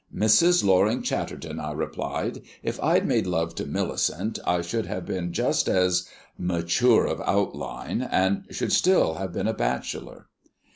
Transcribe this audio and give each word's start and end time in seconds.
"Mrs. 0.11 0.63
Loring 0.63 1.03
Chatterton," 1.03 1.59
I 1.59 1.73
replied, 1.73 2.41
"if 2.63 2.81
I'd 2.81 3.05
made 3.05 3.27
love 3.27 3.53
to 3.53 3.67
Millicent 3.67 4.39
I 4.47 4.61
should 4.63 4.87
have 4.87 5.05
been 5.05 5.31
just 5.31 5.67
as 5.69 6.09
mature 6.39 7.05
of 7.05 7.21
outline, 7.21 8.01
and 8.01 8.47
should 8.49 8.73
still 8.73 9.13
have 9.13 9.31
been 9.31 9.47
a 9.47 9.53
bachelor. 9.53 10.25